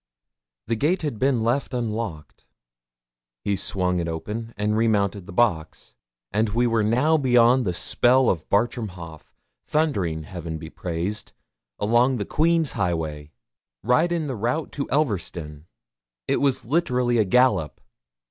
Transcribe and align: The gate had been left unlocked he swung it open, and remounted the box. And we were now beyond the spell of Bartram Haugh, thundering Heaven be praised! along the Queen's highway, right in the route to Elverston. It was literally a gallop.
The 0.65 0.75
gate 0.75 1.03
had 1.03 1.19
been 1.19 1.43
left 1.43 1.75
unlocked 1.75 2.47
he 3.43 3.55
swung 3.55 3.99
it 3.99 4.07
open, 4.07 4.51
and 4.57 4.75
remounted 4.75 5.27
the 5.27 5.31
box. 5.31 5.95
And 6.31 6.49
we 6.49 6.65
were 6.65 6.81
now 6.81 7.17
beyond 7.17 7.65
the 7.67 7.73
spell 7.73 8.27
of 8.27 8.49
Bartram 8.49 8.87
Haugh, 8.97 9.19
thundering 9.67 10.23
Heaven 10.23 10.57
be 10.57 10.71
praised! 10.71 11.33
along 11.77 12.17
the 12.17 12.25
Queen's 12.25 12.71
highway, 12.71 13.31
right 13.83 14.11
in 14.11 14.25
the 14.25 14.35
route 14.35 14.71
to 14.71 14.87
Elverston. 14.89 15.65
It 16.27 16.37
was 16.41 16.65
literally 16.65 17.19
a 17.19 17.23
gallop. 17.23 17.79